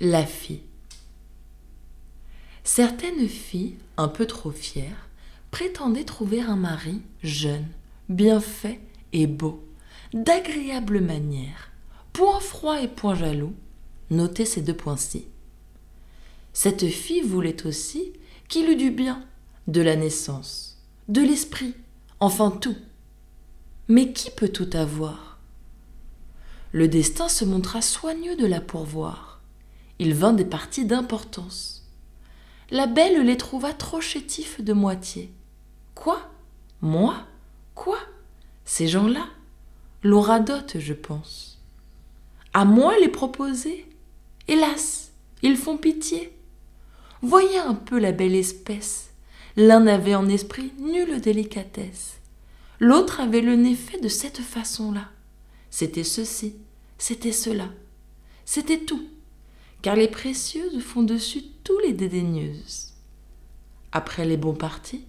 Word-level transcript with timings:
La 0.00 0.26
fille. 0.26 0.62
Certaines 2.64 3.28
filles, 3.28 3.76
un 3.96 4.08
peu 4.08 4.26
trop 4.26 4.50
fières, 4.50 5.08
prétendaient 5.52 6.04
trouver 6.04 6.40
un 6.40 6.56
mari 6.56 7.00
jeune, 7.22 7.68
bien 8.08 8.40
fait 8.40 8.80
et 9.12 9.28
beau, 9.28 9.64
d'agréable 10.12 11.00
manière, 11.00 11.70
point 12.12 12.40
froid 12.40 12.82
et 12.82 12.88
point 12.88 13.14
jaloux. 13.14 13.54
Notez 14.10 14.46
ces 14.46 14.62
deux 14.62 14.76
points-ci. 14.76 15.26
Cette 16.52 16.88
fille 16.88 17.22
voulait 17.22 17.64
aussi 17.64 18.12
qu'il 18.48 18.68
eût 18.68 18.76
du 18.76 18.90
bien, 18.90 19.24
de 19.68 19.80
la 19.80 19.94
naissance, 19.94 20.82
de 21.06 21.22
l'esprit, 21.22 21.74
enfin 22.18 22.50
tout. 22.50 22.76
Mais 23.86 24.12
qui 24.12 24.32
peut 24.32 24.48
tout 24.48 24.70
avoir? 24.72 25.38
Le 26.72 26.88
destin 26.88 27.28
se 27.28 27.44
montra 27.44 27.80
soigneux 27.80 28.34
de 28.36 28.46
la 28.46 28.60
pourvoir. 28.60 29.33
Il 29.98 30.14
vint 30.14 30.32
des 30.32 30.44
parties 30.44 30.84
d'importance. 30.84 31.88
La 32.70 32.86
belle 32.86 33.24
les 33.24 33.36
trouva 33.36 33.72
trop 33.72 34.00
chétifs 34.00 34.60
de 34.60 34.72
moitié. 34.72 35.30
Quoi? 35.94 36.30
Moi? 36.80 37.14
Quoi? 37.74 37.98
Ces 38.64 38.88
gens-là? 38.88 39.26
L'on 40.02 40.20
radote, 40.20 40.78
je 40.78 40.92
pense. 40.92 41.62
À 42.52 42.64
moi 42.64 42.98
les 42.98 43.08
proposer? 43.08 43.86
Hélas, 44.48 45.12
ils 45.42 45.56
font 45.56 45.76
pitié. 45.76 46.36
Voyez 47.22 47.58
un 47.58 47.74
peu 47.74 47.98
la 47.98 48.12
belle 48.12 48.34
espèce. 48.34 49.10
L'un 49.56 49.80
n'avait 49.80 50.14
en 50.14 50.28
esprit 50.28 50.72
nulle 50.78 51.20
délicatesse. 51.20 52.16
L'autre 52.80 53.20
avait 53.20 53.40
le 53.40 53.54
nez 53.54 53.76
fait 53.76 54.00
de 54.00 54.08
cette 54.08 54.40
façon-là. 54.40 55.08
C'était 55.70 56.04
ceci, 56.04 56.56
c'était 56.98 57.32
cela. 57.32 57.68
C'était 58.44 58.80
tout, 58.80 59.02
car 59.84 59.96
les 59.96 60.08
précieuses 60.08 60.80
font 60.80 61.02
dessus 61.02 61.44
tous 61.62 61.78
les 61.80 61.92
dédaigneuses. 61.92 62.94
Après 63.92 64.24
les 64.24 64.38
bons 64.38 64.54
partis, 64.54 65.04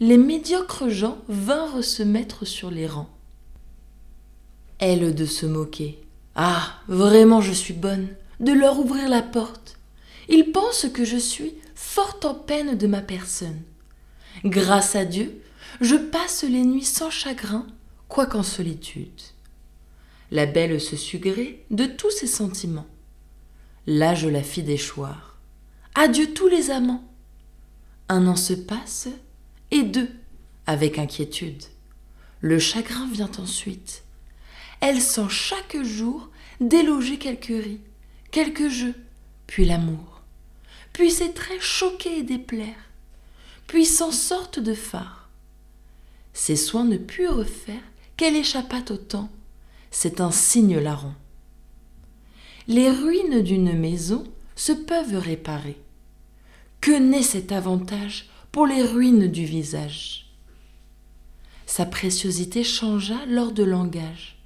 les 0.00 0.18
médiocres 0.18 0.88
gens 0.88 1.18
vinrent 1.28 1.84
se 1.84 2.02
mettre 2.02 2.44
sur 2.44 2.72
les 2.72 2.88
rangs. 2.88 3.10
Elle 4.80 5.14
de 5.14 5.24
se 5.24 5.46
moquer. 5.46 6.00
Ah, 6.34 6.80
vraiment 6.88 7.40
je 7.40 7.52
suis 7.52 7.74
bonne, 7.74 8.08
de 8.40 8.50
leur 8.50 8.80
ouvrir 8.80 9.08
la 9.08 9.22
porte. 9.22 9.78
Ils 10.28 10.50
pensent 10.50 10.88
que 10.92 11.04
je 11.04 11.16
suis 11.16 11.54
fort 11.76 12.18
en 12.24 12.34
peine 12.34 12.76
de 12.76 12.88
ma 12.88 13.02
personne. 13.02 13.62
Grâce 14.44 14.96
à 14.96 15.04
Dieu, 15.04 15.40
je 15.80 15.94
passe 15.94 16.42
les 16.42 16.64
nuits 16.64 16.82
sans 16.82 17.10
chagrin, 17.10 17.68
quoiqu'en 18.08 18.42
solitude. 18.42 19.22
La 20.32 20.46
belle 20.46 20.80
se 20.80 21.16
gré 21.18 21.64
de 21.70 21.86
tous 21.86 22.10
ses 22.10 22.26
sentiments. 22.26 22.86
Là 23.90 24.14
je 24.14 24.28
la 24.28 24.42
fis 24.42 24.62
déchoir. 24.62 25.38
Adieu 25.94 26.34
tous 26.34 26.46
les 26.46 26.70
amants. 26.70 27.02
Un 28.10 28.26
an 28.26 28.36
se 28.36 28.52
passe, 28.52 29.08
et 29.70 29.82
deux, 29.82 30.10
avec 30.66 30.98
inquiétude. 30.98 31.64
Le 32.42 32.58
chagrin 32.58 33.08
vient 33.10 33.30
ensuite. 33.38 34.04
Elle 34.82 35.00
sent 35.00 35.30
chaque 35.30 35.82
jour 35.82 36.28
déloger 36.60 37.16
quelques 37.16 37.46
ris, 37.46 37.80
quelques 38.30 38.68
jeux, 38.68 38.94
puis 39.46 39.64
l'amour. 39.64 40.20
Puis 40.92 41.10
ses 41.10 41.32
traits 41.32 41.62
choquer 41.62 42.18
et 42.18 42.24
déplaire, 42.24 42.90
puis 43.66 43.86
s'en 43.86 44.12
sortent 44.12 44.60
de 44.60 44.74
phare. 44.74 45.30
Ses 46.34 46.56
soins 46.56 46.84
ne 46.84 46.98
purent 46.98 47.48
faire 47.48 47.80
qu'elle 48.18 48.36
échappât 48.36 48.90
au 48.90 48.98
temps. 48.98 49.30
C'est 49.90 50.20
un 50.20 50.30
signe 50.30 50.78
larron. 50.78 51.14
Les 52.70 52.90
ruines 52.90 53.40
d'une 53.40 53.72
maison 53.72 54.24
se 54.54 54.72
peuvent 54.72 55.16
réparer. 55.16 55.78
Que 56.82 56.90
n'est 56.90 57.22
cet 57.22 57.50
avantage 57.50 58.28
pour 58.52 58.66
les 58.66 58.82
ruines 58.82 59.26
du 59.26 59.46
visage? 59.46 60.26
Sa 61.64 61.86
préciosité 61.86 62.62
changea 62.64 63.24
lors 63.26 63.52
de 63.52 63.62
langage. 63.62 64.36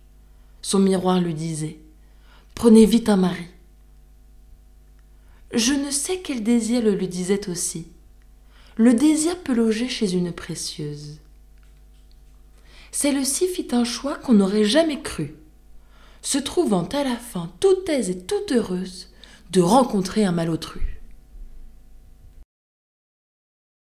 Son 0.62 0.78
miroir 0.78 1.20
lui 1.20 1.34
disait 1.34 1.78
Prenez 2.54 2.86
vite 2.86 3.08
un 3.08 3.16
mari. 3.16 3.46
Je 5.52 5.72
ne 5.72 5.90
sais 5.90 6.20
quel 6.22 6.44
désir 6.44 6.80
le 6.80 6.94
lui 6.94 7.08
disait 7.08 7.48
aussi. 7.48 7.88
Le 8.76 8.94
désir 8.94 9.36
peut 9.40 9.52
loger 9.52 9.88
chez 9.88 10.12
une 10.14 10.30
précieuse. 10.30 11.18
Celle-ci 12.92 13.48
fit 13.48 13.68
un 13.72 13.84
choix 13.84 14.14
qu'on 14.14 14.34
n'aurait 14.34 14.64
jamais 14.64 15.02
cru, 15.02 15.34
se 16.22 16.38
trouvant 16.38 16.88
à 16.92 17.04
la 17.04 17.16
fin 17.16 17.50
toute 17.60 17.88
aise 17.88 18.10
et 18.10 18.18
toute 18.18 18.52
heureuse 18.52 19.08
de 19.50 19.60
rencontrer 19.60 20.24
un 20.24 20.32
malotru. 20.32 21.01